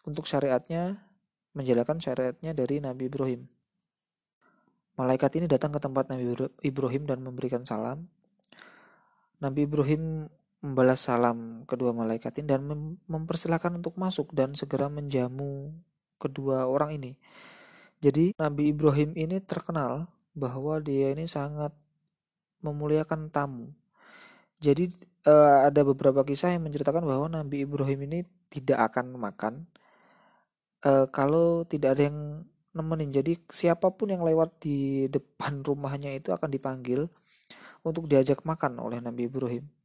untuk 0.08 0.28
syariatnya 0.28 1.00
menjalankan 1.54 2.00
syariatnya 2.00 2.56
dari 2.56 2.80
Nabi 2.80 3.12
Ibrahim. 3.12 3.42
Malaikat 4.96 5.40
ini 5.40 5.48
datang 5.48 5.76
ke 5.76 5.80
tempat 5.80 6.12
Nabi 6.12 6.36
Ibrahim 6.64 7.04
dan 7.08 7.20
memberikan 7.24 7.64
salam. 7.68 8.08
Nabi 9.40 9.64
Ibrahim 9.68 10.28
membalas 10.60 11.08
salam 11.08 11.64
kedua 11.64 11.96
malaikat 11.96 12.44
ini 12.44 12.48
dan 12.52 12.62
mem 12.68 12.82
mempersilahkan 13.08 13.80
untuk 13.80 13.96
masuk 13.96 14.36
dan 14.36 14.52
segera 14.56 14.92
menjamu 14.92 15.72
kedua 16.20 16.68
orang 16.68 17.00
ini. 17.00 17.12
Jadi 18.00 18.36
Nabi 18.36 18.72
Ibrahim 18.72 19.16
ini 19.16 19.40
terkenal 19.44 20.08
bahwa 20.36 20.80
dia 20.80 21.12
ini 21.12 21.28
sangat 21.28 21.72
memuliakan 22.64 23.32
tamu. 23.32 23.72
Jadi 24.60 24.92
uh, 25.28 25.68
ada 25.68 25.82
beberapa 25.88 26.24
kisah 26.28 26.52
yang 26.56 26.68
menceritakan 26.68 27.04
bahwa 27.08 27.28
Nabi 27.32 27.64
Ibrahim 27.64 28.08
ini 28.12 28.20
tidak 28.52 28.92
akan 28.92 29.16
makan 29.16 29.54
uh, 30.84 31.08
kalau 31.12 31.64
tidak 31.64 31.96
ada 31.96 32.12
yang 32.12 32.44
nemenin. 32.76 33.12
Jadi 33.16 33.40
siapa 33.48 33.92
pun 33.96 34.12
yang 34.12 34.24
lewat 34.24 34.60
di 34.64 35.08
depan 35.08 35.64
rumahnya 35.64 36.12
itu 36.16 36.36
akan 36.36 36.52
dipanggil 36.52 37.08
untuk 37.84 38.12
diajak 38.12 38.44
makan 38.44 38.80
oleh 38.84 39.00
Nabi 39.00 39.32
Ibrahim. 39.32 39.79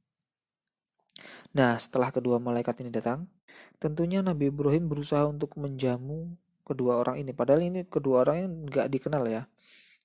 Nah, 1.54 1.78
setelah 1.78 2.10
kedua 2.10 2.42
malaikat 2.42 2.82
ini 2.82 2.90
datang, 2.90 3.30
tentunya 3.78 4.20
Nabi 4.20 4.50
Ibrahim 4.50 4.90
berusaha 4.90 5.24
untuk 5.26 5.54
menjamu 5.60 6.34
kedua 6.66 6.98
orang 6.98 7.20
ini. 7.20 7.30
Padahal 7.36 7.62
ini 7.62 7.86
kedua 7.86 8.24
orang 8.26 8.36
yang 8.40 8.52
nggak 8.66 8.88
dikenal 8.90 9.24
ya. 9.28 9.46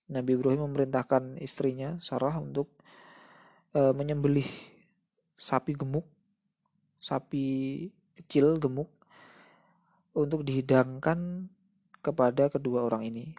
Nabi 0.10 0.36
Ibrahim 0.36 0.70
memerintahkan 0.70 1.38
istrinya 1.40 2.02
Sarah 2.02 2.34
untuk 2.42 2.70
e, 3.74 3.82
menyembelih 3.94 4.46
sapi 5.38 5.78
gemuk, 5.78 6.06
sapi 6.98 7.88
kecil 8.18 8.58
gemuk 8.58 8.90
untuk 10.18 10.44
dihidangkan 10.44 11.48
kepada 12.02 12.50
kedua 12.50 12.90
orang 12.90 13.06
ini. 13.06 13.38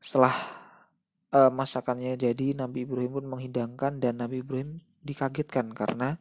Setelah 0.00 0.34
e, 1.28 1.40
masakannya 1.52 2.16
jadi, 2.16 2.56
Nabi 2.56 2.88
Ibrahim 2.88 3.12
pun 3.20 3.26
menghidangkan 3.28 4.00
dan 4.00 4.16
Nabi 4.18 4.40
Ibrahim 4.40 4.80
dikagetkan 5.04 5.76
karena 5.76 6.18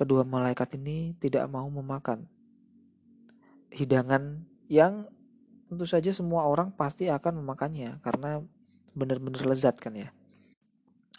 kedua 0.00 0.24
malaikat 0.24 0.80
ini 0.80 1.12
tidak 1.20 1.44
mau 1.52 1.68
memakan 1.68 2.24
hidangan 3.68 4.48
yang 4.72 5.04
tentu 5.68 5.84
saja 5.84 6.08
semua 6.10 6.48
orang 6.48 6.72
pasti 6.72 7.12
akan 7.12 7.44
memakannya 7.44 8.00
karena 8.00 8.40
benar-benar 8.96 9.44
lezat 9.44 9.76
kan 9.78 9.94
ya. 9.94 10.08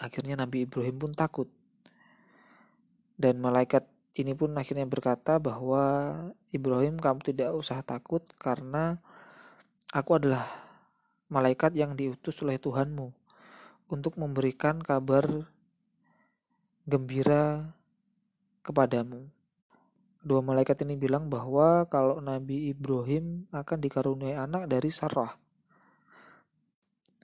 Akhirnya 0.01 0.35
Nabi 0.35 0.65
Ibrahim 0.65 0.97
pun 0.97 1.11
takut. 1.13 1.47
Dan 3.21 3.37
malaikat 3.37 3.85
ini 4.17 4.33
pun 4.33 4.51
akhirnya 4.57 4.89
berkata 4.89 5.37
bahwa 5.37 6.11
Ibrahim 6.49 6.97
kamu 6.97 7.21
tidak 7.21 7.53
usah 7.53 7.85
takut 7.85 8.25
karena 8.41 8.97
aku 9.93 10.17
adalah 10.17 10.49
malaikat 11.31 11.77
yang 11.77 11.95
diutus 11.95 12.41
oleh 12.43 12.57
Tuhanmu 12.57 13.13
untuk 13.87 14.17
memberikan 14.19 14.81
kabar 14.81 15.47
gembira 16.83 17.71
kepadamu. 18.61 19.29
Dua 20.21 20.41
malaikat 20.45 20.85
ini 20.85 20.97
bilang 20.97 21.27
bahwa 21.27 21.89
kalau 21.89 22.21
Nabi 22.21 22.69
Ibrahim 22.69 23.49
akan 23.49 23.77
dikaruniai 23.81 24.37
anak 24.37 24.69
dari 24.69 24.93
Sarah. 24.93 25.33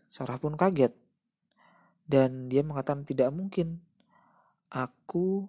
Sarah 0.10 0.41
pun 0.41 0.58
kaget 0.58 0.98
dan 2.08 2.48
dia 2.48 2.63
mengatakan 2.63 3.03
tidak 3.03 3.29
mungkin 3.36 3.84
aku 4.72 5.46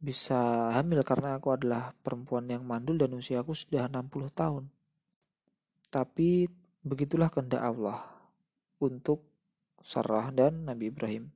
bisa 0.00 0.72
hamil 0.72 1.04
karena 1.04 1.36
aku 1.36 1.52
adalah 1.52 1.92
perempuan 2.00 2.48
yang 2.48 2.64
mandul 2.64 2.96
dan 2.96 3.12
usiaku 3.12 3.52
sudah 3.52 3.86
60 3.86 4.32
tahun. 4.32 4.64
Tapi 5.92 6.48
begitulah 6.80 7.28
kehendak 7.28 7.60
Allah 7.60 8.00
untuk 8.80 9.20
Sarah 9.84 10.32
dan 10.32 10.64
Nabi 10.64 10.88
Ibrahim. 10.88 11.28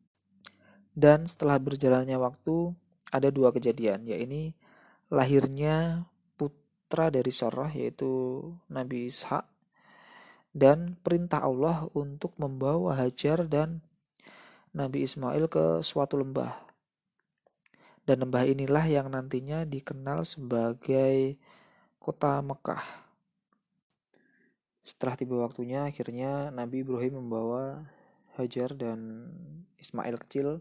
Dan 0.97 1.29
setelah 1.29 1.61
berjalannya 1.61 2.17
waktu 2.17 2.73
ada 3.15 3.31
dua 3.31 3.55
kejadian, 3.55 4.03
yaitu 4.11 4.51
lahirnya 5.07 6.03
putra 6.35 7.15
dari 7.15 7.31
Sarah 7.31 7.71
yaitu 7.71 8.43
Nabi 8.67 9.07
Ishak 9.07 9.47
dan 10.51 10.99
perintah 10.99 11.47
Allah 11.47 11.87
untuk 11.95 12.35
membawa 12.35 12.99
Hajar 12.99 13.47
dan 13.47 13.87
Nabi 14.75 15.07
Ismail 15.07 15.47
ke 15.47 15.79
suatu 15.87 16.19
lembah 16.19 16.65
dan 18.05 18.21
lembah 18.21 18.45
inilah 18.45 18.85
yang 18.85 19.09
nantinya 19.09 19.65
dikenal 19.65 20.29
sebagai 20.29 21.41
kota 21.97 22.45
Mekah. 22.45 22.85
Setelah 24.85 25.17
tiba 25.17 25.41
waktunya, 25.41 25.89
akhirnya 25.89 26.53
Nabi 26.53 26.85
Ibrahim 26.85 27.25
membawa 27.25 27.89
Hajar 28.37 28.77
dan 28.77 29.33
Ismail 29.81 30.21
kecil 30.21 30.61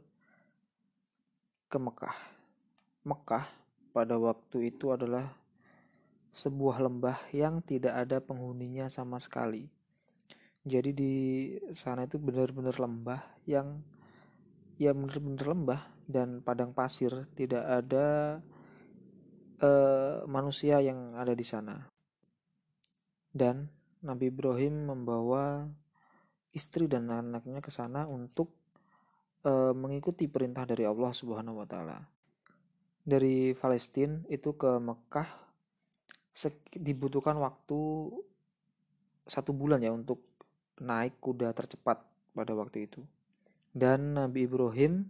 ke 1.67 1.75
Mekah. 1.75 2.32
Mekah 3.03 3.45
pada 3.91 4.15
waktu 4.17 4.73
itu 4.73 4.91
adalah 4.91 5.35
sebuah 6.33 6.81
lembah 6.81 7.29
yang 7.35 7.61
tidak 7.61 7.93
ada 7.93 8.17
penghuninya 8.17 8.89
sama 8.89 9.21
sekali. 9.21 9.69
Jadi 10.63 10.91
di 10.95 11.13
sana 11.75 12.07
itu 12.07 12.17
benar-benar 12.17 12.79
lembah 12.79 13.21
yang 13.45 13.83
ya 14.79 14.95
benar-benar 14.95 15.45
lembah 15.53 15.81
dan 16.07 16.39
padang 16.39 16.71
pasir 16.71 17.27
tidak 17.35 17.61
ada 17.67 18.39
uh, 19.61 20.23
manusia 20.25 20.79
yang 20.81 21.13
ada 21.13 21.35
di 21.35 21.45
sana 21.45 21.93
dan 23.33 23.65
Nabi 24.05 24.29
Ibrahim 24.29 24.93
membawa 24.93 25.65
istri 26.53 26.85
dan 26.85 27.09
anaknya 27.09 27.65
ke 27.65 27.73
sana 27.73 28.05
untuk 28.05 28.53
uh, 29.41 29.73
mengikuti 29.73 30.29
perintah 30.29 30.69
dari 30.69 30.85
Allah 30.85 31.09
Subhanahu 31.09 31.57
wa 31.57 31.65
taala. 31.65 31.97
Dari 33.03 33.51
Palestina 33.51 34.23
itu 34.31 34.55
ke 34.55 34.79
Mekah 34.79 35.27
dibutuhkan 36.79 37.35
waktu 37.37 38.09
satu 39.27 39.51
bulan 39.51 39.83
ya 39.83 39.91
untuk 39.91 40.23
naik 40.79 41.19
kuda 41.19 41.51
tercepat 41.51 42.01
pada 42.33 42.55
waktu 42.55 42.87
itu. 42.87 43.03
Dan 43.73 44.17
Nabi 44.17 44.47
Ibrahim 44.47 45.07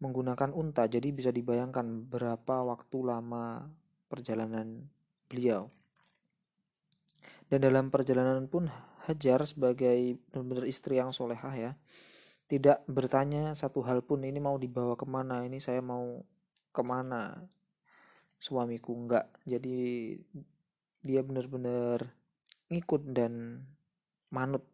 menggunakan 0.00 0.56
unta, 0.56 0.88
jadi 0.88 1.12
bisa 1.12 1.28
dibayangkan 1.28 2.08
berapa 2.08 2.64
waktu 2.64 2.98
lama 3.04 3.68
perjalanan 4.08 4.88
beliau. 5.28 5.68
Dan 7.52 7.60
dalam 7.60 7.92
perjalanan 7.92 8.48
pun 8.48 8.70
Hajar 9.08 9.42
sebagai 9.42 10.20
benar-benar 10.30 10.68
istri 10.70 11.00
yang 11.00 11.10
solehah 11.10 11.50
ya, 11.56 11.72
tidak 12.46 12.84
bertanya 12.86 13.56
satu 13.56 13.82
hal 13.82 14.04
pun 14.04 14.22
ini 14.22 14.38
mau 14.38 14.54
dibawa 14.60 14.94
ke 14.94 15.08
mana, 15.08 15.42
ini 15.42 15.58
saya 15.58 15.82
mau 15.82 16.20
ke 16.70 16.82
mana 16.82 17.50
suamiku 18.40 18.96
enggak. 18.96 19.28
Jadi 19.44 20.14
dia 21.04 21.20
benar-benar 21.20 22.08
ngikut 22.70 23.02
dan 23.12 23.64
manut 24.30 24.64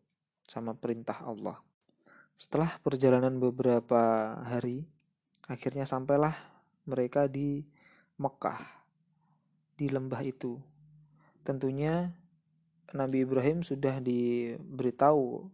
sama 0.47 0.77
perintah 0.77 1.25
Allah. 1.25 1.59
Setelah 2.37 2.77
perjalanan 2.85 3.41
beberapa 3.41 4.37
hari, 4.45 4.85
akhirnya 5.49 5.89
sampailah 5.89 6.37
mereka 6.85 7.27
di 7.27 7.65
Mekah, 8.21 8.61
di 9.75 9.89
lembah 9.89 10.21
itu. 10.21 10.61
Tentunya 11.43 12.13
Nabi 12.95 13.27
Ibrahim 13.27 13.67
sudah 13.67 13.99
diberitahu 13.99 15.49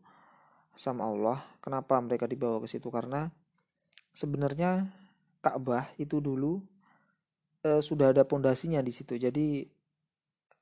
sama 0.73 1.09
Allah 1.09 1.39
kenapa 1.61 2.01
mereka 2.01 2.25
dibawa 2.25 2.61
ke 2.65 2.69
situ 2.69 2.89
karena 2.89 3.29
sebenarnya 4.13 4.89
Ka'bah 5.43 5.91
itu 5.99 6.23
dulu 6.23 6.63
eh, 7.67 7.83
sudah 7.83 8.15
ada 8.15 8.23
pondasinya 8.23 8.79
di 8.79 8.95
situ. 8.95 9.19
Jadi 9.19 9.67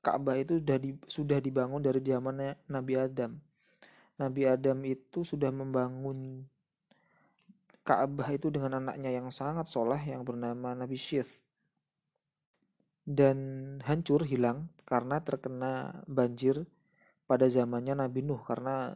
Ka'bah 0.01 0.33
itu 0.41 0.57
sudah 0.57 0.77
di, 0.81 0.91
sudah 1.05 1.37
dibangun 1.37 1.81
dari 1.85 2.01
zamannya 2.01 2.57
Nabi 2.73 2.93
Adam. 2.97 3.37
Nabi 4.17 4.41
Adam 4.49 4.81
itu 4.85 5.21
sudah 5.21 5.53
membangun 5.53 6.45
Ka'bah 7.81 8.29
itu 8.33 8.49
dengan 8.49 8.81
anaknya 8.81 9.13
yang 9.13 9.29
sangat 9.29 9.69
soleh 9.69 10.01
yang 10.01 10.25
bernama 10.25 10.73
Nabi 10.73 10.97
Syith. 10.97 11.41
Dan 13.01 13.37
hancur 13.85 14.25
hilang 14.25 14.69
karena 14.85 15.21
terkena 15.21 16.01
banjir 16.05 16.65
pada 17.25 17.49
zamannya 17.49 17.97
Nabi 17.97 18.21
Nuh. 18.21 18.41
Karena 18.41 18.93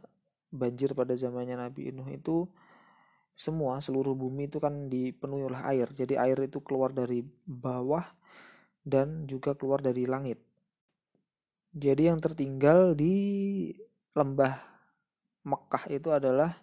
banjir 0.54 0.94
pada 0.94 1.18
zamannya 1.18 1.58
Nabi 1.58 1.90
Nuh 1.90 2.06
itu 2.10 2.46
semua 3.36 3.84
seluruh 3.84 4.16
bumi 4.16 4.48
itu 4.48 4.56
kan 4.56 4.88
dipenuhi 4.88 5.44
oleh 5.44 5.60
air. 5.68 5.92
Jadi 5.92 6.16
air 6.16 6.40
itu 6.40 6.64
keluar 6.64 6.96
dari 6.96 7.20
bawah 7.44 8.08
dan 8.80 9.28
juga 9.28 9.52
keluar 9.52 9.84
dari 9.84 10.08
langit. 10.08 10.40
Jadi 11.76 12.08
yang 12.08 12.16
tertinggal 12.16 12.96
di 12.96 13.68
lembah 14.16 14.56
Mekah 15.44 15.84
itu 15.92 16.08
adalah 16.08 16.56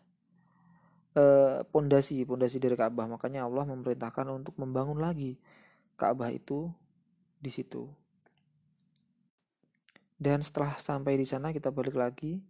eh, 1.14 1.62
pondasi 1.70 2.26
uh, 2.26 2.28
pondasi 2.28 2.58
dari 2.58 2.74
Ka'bah. 2.74 3.06
Makanya 3.06 3.46
Allah 3.46 3.70
memerintahkan 3.70 4.26
untuk 4.34 4.58
membangun 4.58 4.98
lagi 4.98 5.38
Ka'bah 5.94 6.34
itu 6.34 6.74
di 7.38 7.54
situ. 7.54 7.86
Dan 10.18 10.42
setelah 10.42 10.74
sampai 10.82 11.22
di 11.22 11.28
sana 11.30 11.54
kita 11.54 11.70
balik 11.70 11.94
lagi 11.94 12.42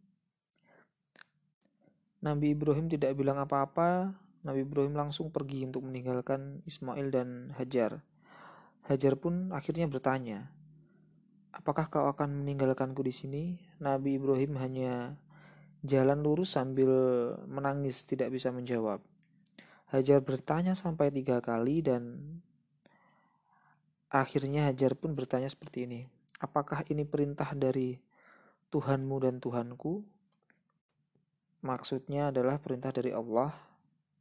Nabi 2.23 2.55
Ibrahim 2.55 2.87
tidak 2.87 3.19
bilang 3.19 3.35
apa-apa 3.37 4.15
Nabi 4.47 4.63
Ibrahim 4.63 4.95
langsung 4.95 5.29
pergi 5.29 5.67
untuk 5.67 5.83
meninggalkan 5.83 6.63
Ismail 6.63 7.11
dan 7.11 7.51
Hajar 7.59 7.99
Hajar 8.87 9.19
pun 9.19 9.51
akhirnya 9.51 9.91
bertanya 9.91 10.47
apakah 11.51 11.91
kau 11.91 12.07
akan 12.07 12.43
meninggalkanku 12.43 13.03
di 13.03 13.13
sini 13.13 13.43
Nabi 13.83 14.15
Ibrahim 14.15 14.55
hanya 14.57 15.19
Jalan 15.83 16.23
lurus 16.23 16.55
sambil 16.55 16.87
menangis 17.43 18.07
tidak 18.07 18.31
bisa 18.31 18.55
menjawab. 18.55 19.03
Hajar 19.91 20.23
bertanya 20.23 20.79
sampai 20.79 21.11
tiga 21.11 21.43
kali 21.43 21.83
dan 21.83 22.23
akhirnya 24.07 24.71
Hajar 24.71 24.95
pun 24.95 25.11
bertanya 25.11 25.51
seperti 25.51 25.83
ini. 25.83 26.07
Apakah 26.39 26.87
ini 26.87 27.03
perintah 27.03 27.51
dari 27.51 27.99
Tuhanmu 28.71 29.27
dan 29.27 29.43
Tuhanku? 29.43 30.07
Maksudnya 31.63 32.29
adalah 32.29 32.59
perintah 32.59 32.91
dari 32.91 33.15
Allah. 33.15 33.55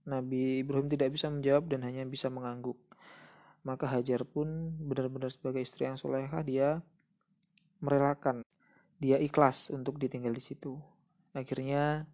Nabi 0.06 0.62
Ibrahim 0.62 0.86
tidak 0.86 1.10
bisa 1.10 1.26
menjawab 1.26 1.66
dan 1.66 1.82
hanya 1.82 2.06
bisa 2.06 2.30
mengangguk. 2.30 2.78
Maka 3.66 3.90
Hajar 3.90 4.22
pun 4.22 4.74
benar-benar 4.78 5.30
sebagai 5.30 5.62
istri 5.62 5.90
yang 5.90 5.98
solehah 5.98 6.42
dia 6.46 6.82
merelakan. 7.82 8.46
Dia 9.02 9.18
ikhlas 9.18 9.74
untuk 9.74 9.98
ditinggal 9.98 10.30
di 10.30 10.42
situ. 10.42 10.78
Akhirnya 11.34 12.06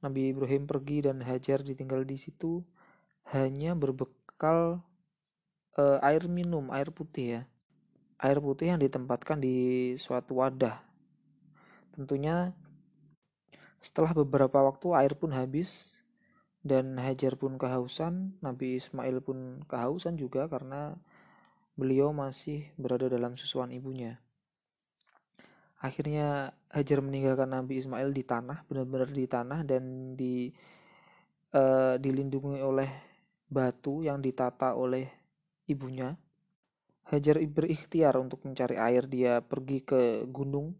Nabi 0.00 0.32
Ibrahim 0.32 0.64
pergi 0.64 1.04
dan 1.04 1.20
Hajar 1.20 1.60
ditinggal 1.60 2.08
di 2.08 2.16
situ 2.16 2.64
hanya 3.28 3.76
berbekal 3.76 4.80
uh, 5.76 5.98
air 6.00 6.24
minum, 6.32 6.72
air 6.72 6.88
putih 6.88 7.26
ya. 7.28 7.42
Air 8.16 8.40
putih 8.40 8.72
yang 8.72 8.80
ditempatkan 8.80 9.36
di 9.36 9.92
suatu 10.00 10.40
wadah. 10.40 10.80
Tentunya 11.92 12.56
setelah 13.78 14.10
beberapa 14.14 14.58
waktu 14.62 14.90
air 14.98 15.14
pun 15.14 15.30
habis 15.30 16.02
dan 16.66 16.98
Hajar 16.98 17.38
pun 17.38 17.54
kehausan, 17.56 18.36
Nabi 18.42 18.76
Ismail 18.76 19.22
pun 19.22 19.62
kehausan 19.70 20.18
juga 20.18 20.50
karena 20.50 20.98
beliau 21.78 22.10
masih 22.10 22.66
berada 22.74 23.06
dalam 23.06 23.38
susuan 23.38 23.70
ibunya. 23.70 24.18
Akhirnya 25.78 26.50
Hajar 26.74 26.98
meninggalkan 26.98 27.54
Nabi 27.54 27.78
Ismail 27.78 28.10
di 28.10 28.26
tanah, 28.26 28.66
benar-benar 28.66 29.14
di 29.14 29.24
tanah 29.30 29.62
dan 29.62 30.14
di 30.18 30.50
uh, 31.54 31.94
dilindungi 31.96 32.58
oleh 32.60 32.90
batu 33.46 34.02
yang 34.02 34.18
ditata 34.18 34.74
oleh 34.74 35.06
ibunya. 35.70 36.18
Hajar 37.08 37.40
berikhtiar 37.40 38.20
untuk 38.20 38.44
mencari 38.44 38.76
air, 38.76 39.08
dia 39.08 39.40
pergi 39.40 39.80
ke 39.80 40.28
gunung. 40.28 40.76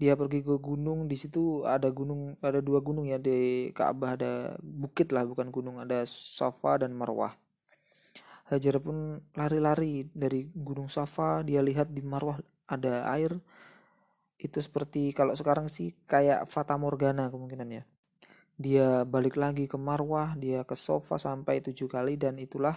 Dia 0.00 0.16
pergi 0.16 0.40
ke 0.40 0.56
gunung, 0.56 1.04
di 1.04 1.12
situ 1.20 1.68
ada 1.68 1.92
gunung, 1.92 2.32
ada 2.40 2.64
dua 2.64 2.80
gunung 2.80 3.04
ya 3.04 3.20
di 3.20 3.68
Ka'bah 3.76 4.16
ada 4.16 4.56
bukit 4.64 5.12
lah 5.12 5.28
bukan 5.28 5.52
gunung, 5.52 5.76
ada 5.76 6.08
Safa 6.08 6.80
dan 6.80 6.96
Marwah. 6.96 7.36
Hajar 8.48 8.80
pun 8.80 9.20
lari-lari 9.36 10.08
dari 10.08 10.48
gunung 10.56 10.88
Safa, 10.88 11.44
dia 11.44 11.60
lihat 11.60 11.92
di 11.92 12.00
Marwah 12.00 12.40
ada 12.64 13.12
air. 13.12 13.36
Itu 14.40 14.56
seperti 14.56 15.12
kalau 15.12 15.36
sekarang 15.36 15.68
sih 15.68 15.92
kayak 16.08 16.48
Fata 16.48 16.80
Morgana 16.80 17.28
kemungkinannya. 17.28 17.84
Dia 18.60 19.04
balik 19.08 19.40
lagi 19.40 19.64
ke 19.64 19.80
marwah 19.80 20.36
dia 20.36 20.68
ke 20.68 20.76
sofa 20.76 21.16
sampai 21.16 21.64
tujuh 21.64 21.88
kali 21.88 22.20
dan 22.20 22.36
itulah 22.36 22.76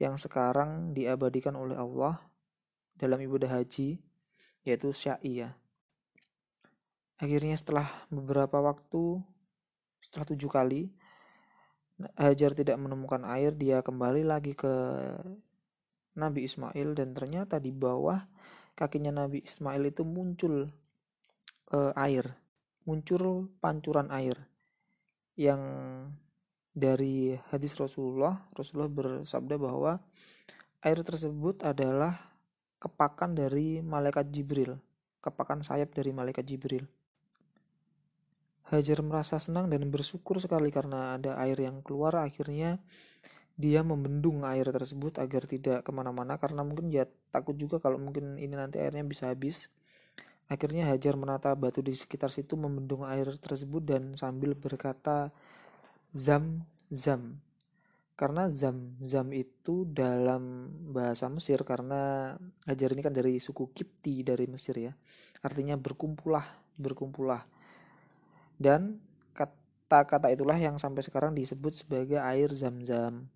yang 0.00 0.16
sekarang 0.16 0.96
diabadikan 0.96 1.52
oleh 1.52 1.76
Allah 1.76 2.16
dalam 2.96 3.20
ibadah 3.20 3.60
haji 3.60 4.00
yaitu 4.64 4.88
sya'i 4.96 5.44
ya 5.44 5.52
akhirnya 7.16 7.56
setelah 7.56 7.88
beberapa 8.12 8.60
waktu 8.60 9.20
setelah 10.04 10.26
tujuh 10.28 10.50
kali 10.52 10.82
Hajar 11.96 12.52
tidak 12.52 12.76
menemukan 12.76 13.24
air 13.24 13.56
dia 13.56 13.80
kembali 13.80 14.20
lagi 14.28 14.52
ke 14.52 14.68
Nabi 16.12 16.44
Ismail 16.44 16.92
dan 16.92 17.16
ternyata 17.16 17.56
di 17.56 17.72
bawah 17.72 18.20
kakinya 18.76 19.24
Nabi 19.24 19.40
Ismail 19.40 19.88
itu 19.88 20.04
muncul 20.04 20.68
uh, 21.72 21.92
air, 21.96 22.36
muncul 22.84 23.48
pancuran 23.64 24.12
air 24.12 24.36
yang 25.40 25.60
dari 26.76 27.32
hadis 27.48 27.72
Rasulullah, 27.80 28.44
Rasulullah 28.52 28.92
bersabda 28.92 29.56
bahwa 29.56 29.96
air 30.84 31.00
tersebut 31.00 31.64
adalah 31.64 32.36
kepakan 32.76 33.32
dari 33.32 33.80
malaikat 33.80 34.28
Jibril, 34.28 34.76
kepakan 35.24 35.64
sayap 35.64 35.96
dari 35.96 36.12
malaikat 36.12 36.44
Jibril. 36.44 36.84
Hajar 38.66 38.98
merasa 38.98 39.38
senang 39.38 39.70
dan 39.70 39.86
bersyukur 39.86 40.42
sekali 40.42 40.74
karena 40.74 41.14
ada 41.14 41.38
air 41.38 41.54
yang 41.54 41.86
keluar 41.86 42.18
akhirnya 42.18 42.82
dia 43.56 43.80
membendung 43.80 44.44
air 44.44 44.68
tersebut 44.68 45.16
agar 45.16 45.48
tidak 45.48 45.80
ke 45.80 45.90
mana-mana 45.94 46.36
karena 46.36 46.60
mungkin 46.60 46.92
ya 46.92 47.08
takut 47.32 47.56
juga 47.56 47.80
kalau 47.80 47.96
mungkin 47.96 48.36
ini 48.36 48.52
nanti 48.52 48.76
airnya 48.76 49.00
bisa 49.06 49.32
habis. 49.32 49.72
Akhirnya 50.46 50.86
Hajar 50.86 51.18
menata 51.18 51.50
batu 51.58 51.82
di 51.82 51.96
sekitar 51.96 52.30
situ 52.30 52.54
membendung 52.54 53.02
air 53.02 53.26
tersebut 53.40 53.82
dan 53.82 54.14
sambil 54.14 54.54
berkata 54.54 55.32
zam 56.12 56.62
zam. 56.92 57.40
Karena 58.14 58.46
zam 58.52 58.94
zam 59.02 59.32
itu 59.32 59.88
dalam 59.88 60.70
bahasa 60.92 61.26
Mesir 61.32 61.64
karena 61.64 62.36
Hajar 62.68 62.92
ini 62.92 63.02
kan 63.02 63.16
dari 63.16 63.40
suku 63.40 63.72
Kipti 63.72 64.20
dari 64.22 64.46
Mesir 64.46 64.76
ya. 64.76 64.92
Artinya 65.42 65.74
berkumpullah, 65.80 66.44
berkumpullah. 66.76 67.55
Dan 68.56 69.00
kata-kata 69.36 70.32
itulah 70.32 70.56
yang 70.56 70.80
sampai 70.80 71.04
sekarang 71.04 71.36
disebut 71.36 71.72
sebagai 71.84 72.18
air 72.18 72.50
zam-zam. 72.56 73.28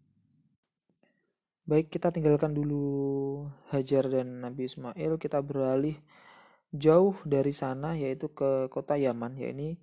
Baik, 1.68 1.92
kita 1.92 2.10
tinggalkan 2.10 2.50
dulu 2.50 3.46
Hajar 3.70 4.10
dan 4.10 4.42
Nabi 4.42 4.66
Ismail, 4.66 5.20
kita 5.22 5.38
beralih 5.38 5.94
jauh 6.74 7.14
dari 7.22 7.54
sana 7.54 7.94
yaitu 7.94 8.26
ke 8.26 8.66
kota 8.70 8.98
Yaman, 8.98 9.38
ya 9.38 9.54
ini 9.54 9.78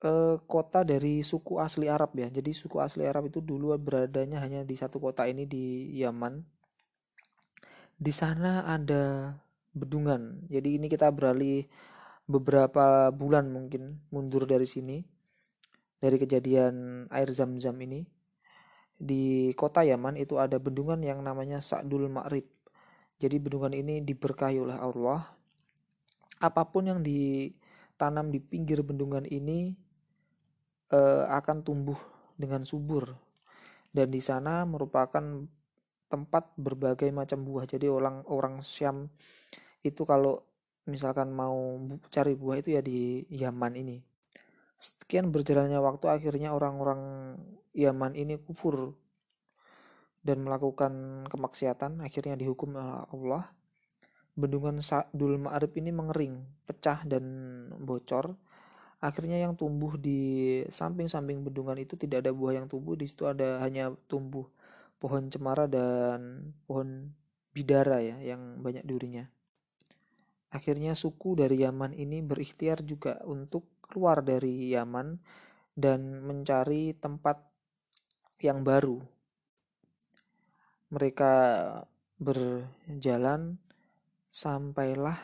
eh, 0.00 0.36
kota 0.48 0.88
dari 0.88 1.20
suku 1.20 1.60
asli 1.60 1.92
Arab 1.92 2.16
ya. 2.16 2.32
Jadi 2.32 2.54
suku 2.56 2.80
asli 2.80 3.04
Arab 3.04 3.28
itu 3.28 3.44
dulu 3.44 3.76
beradanya 3.76 4.40
hanya 4.40 4.64
di 4.64 4.72
satu 4.72 4.96
kota 4.96 5.28
ini 5.28 5.44
di 5.44 5.92
Yaman. 6.00 6.40
Di 7.96 8.12
sana 8.12 8.64
ada 8.64 9.36
bendungan. 9.76 10.48
Jadi 10.48 10.80
ini 10.80 10.86
kita 10.88 11.12
beralih 11.12 11.68
beberapa 12.26 13.14
bulan 13.14 13.48
mungkin 13.54 14.02
mundur 14.10 14.50
dari 14.50 14.66
sini 14.66 14.98
dari 16.02 16.18
kejadian 16.18 17.06
air 17.08 17.30
zam-zam 17.32 17.78
ini 17.80 18.04
di 18.96 19.52
kota 19.52 19.84
Yaman 19.84 20.16
itu 20.16 20.40
ada 20.40 20.56
bendungan 20.56 20.96
yang 21.04 21.20
namanya 21.20 21.60
Sa'dul 21.60 22.08
Ma'rib. 22.08 22.48
Jadi 23.20 23.36
bendungan 23.36 23.72
ini 23.76 24.00
diberkahi 24.00 24.56
oleh 24.56 24.76
Allah. 24.76 25.20
Apa 26.40 26.64
pun 26.68 26.88
yang 26.88 27.00
ditanam 27.04 28.32
di 28.32 28.40
pinggir 28.40 28.80
bendungan 28.80 29.24
ini 29.28 29.76
eh, 30.92 31.24
akan 31.28 31.60
tumbuh 31.60 31.96
dengan 32.40 32.64
subur. 32.64 33.12
Dan 33.92 34.12
di 34.12 34.20
sana 34.20 34.64
merupakan 34.64 35.44
tempat 36.08 36.56
berbagai 36.56 37.08
macam 37.12 37.44
buah. 37.44 37.68
Jadi 37.68 37.88
orang 37.88 38.24
orang 38.28 38.64
Syam 38.64 39.12
itu 39.84 40.08
kalau 40.08 40.40
misalkan 40.86 41.34
mau 41.34 41.78
cari 42.08 42.38
buah 42.38 42.62
itu 42.62 42.78
ya 42.78 42.82
di 42.82 43.26
Yaman 43.30 43.74
ini. 43.74 43.98
Sekian 44.78 45.34
berjalannya 45.34 45.78
waktu 45.82 46.06
akhirnya 46.06 46.54
orang-orang 46.54 47.34
Yaman 47.74 48.14
ini 48.14 48.38
kufur 48.38 48.94
dan 50.26 50.42
melakukan 50.42 51.24
kemaksiatan 51.30 52.02
akhirnya 52.02 52.34
dihukum 52.34 52.74
oleh 52.74 53.06
Allah. 53.10 53.44
Bendungan 54.36 54.84
Sa'dul 54.84 55.40
Ma'rib 55.40 55.72
ini 55.80 55.88
mengering, 55.94 56.44
pecah 56.68 57.08
dan 57.08 57.24
bocor. 57.80 58.36
Akhirnya 59.00 59.40
yang 59.40 59.56
tumbuh 59.56 59.96
di 59.96 60.60
samping-samping 60.68 61.40
bendungan 61.40 61.80
itu 61.80 61.96
tidak 61.96 62.28
ada 62.28 62.32
buah 62.36 62.60
yang 62.60 62.66
tumbuh, 62.68 62.96
di 63.00 63.08
situ 63.08 63.24
ada 63.24 63.64
hanya 63.64 63.96
tumbuh 64.08 64.44
pohon 65.00 65.32
cemara 65.32 65.64
dan 65.64 66.52
pohon 66.68 67.16
bidara 67.56 68.04
ya 68.04 68.16
yang 68.20 68.60
banyak 68.60 68.84
durinya. 68.84 69.24
Akhirnya 70.54 70.94
suku 70.94 71.34
dari 71.34 71.66
Yaman 71.66 71.92
ini 71.92 72.22
berikhtiar 72.22 72.86
juga 72.86 73.18
untuk 73.26 73.66
keluar 73.82 74.22
dari 74.22 74.70
Yaman 74.72 75.18
dan 75.76 76.24
mencari 76.24 76.96
tempat 76.96 77.42
yang 78.40 78.62
baru. 78.62 79.02
Mereka 80.92 81.32
berjalan 82.16 83.60
sampailah 84.30 85.18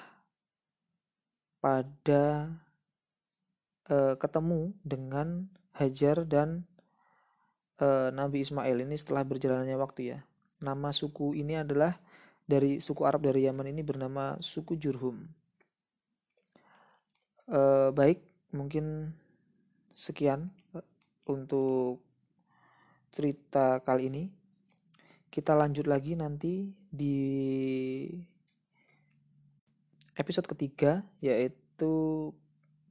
pada 1.63 2.51
e, 3.87 4.19
ketemu 4.19 4.75
dengan 4.83 5.47
Hajar 5.73 6.27
dan 6.27 6.67
e, 7.79 8.11
Nabi 8.11 8.43
Ismail 8.43 8.83
ini 8.83 8.99
setelah 8.99 9.23
berjalannya 9.23 9.79
waktu 9.79 10.01
ya. 10.17 10.19
Nama 10.59 10.91
suku 10.91 11.39
ini 11.39 11.57
adalah 11.57 11.97
dari 12.43 12.83
suku 12.83 13.07
Arab 13.07 13.25
dari 13.25 13.47
Yaman 13.47 13.71
ini 13.71 13.83
bernama 13.87 14.37
suku 14.43 14.77
Jurhum. 14.77 15.23
E, 17.49 17.61
baik, 17.95 18.19
mungkin 18.53 19.15
sekian 19.93 20.53
eh, 20.77 20.87
untuk 21.31 22.03
cerita 23.13 23.81
kali 23.85 24.09
ini. 24.09 24.25
Kita 25.33 25.57
lanjut 25.57 25.89
lagi 25.89 26.13
nanti 26.13 26.69
di 26.93 27.25
episode 30.13 30.45
ketiga 30.45 31.01
yaitu 31.25 32.29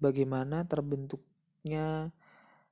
bagaimana 0.01 0.65
terbentuknya 0.65 2.09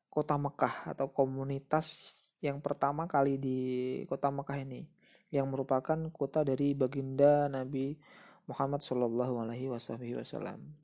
kota 0.10 0.42
Mekah 0.42 0.90
atau 0.90 1.14
komunitas 1.14 2.18
yang 2.42 2.58
pertama 2.58 3.06
kali 3.06 3.38
di 3.38 3.60
kota 4.10 4.34
Mekah 4.34 4.58
ini 4.58 4.90
yang 5.30 5.50
merupakan 5.50 5.98
kota 6.10 6.42
dari 6.42 6.74
baginda 6.74 7.46
Nabi 7.48 7.96
Muhammad 8.50 8.82
Shallallahu 8.82 9.46
Alaihi 9.46 9.70
Wasallam. 9.70 10.82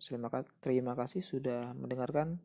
Terima 0.62 0.94
kasih 0.94 1.22
sudah 1.26 1.74
mendengarkan. 1.74 2.38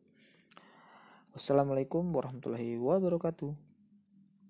Wassalamualaikum 1.31 2.03
warahmatullahi 2.11 2.75
wabarakatuh. 2.75 3.70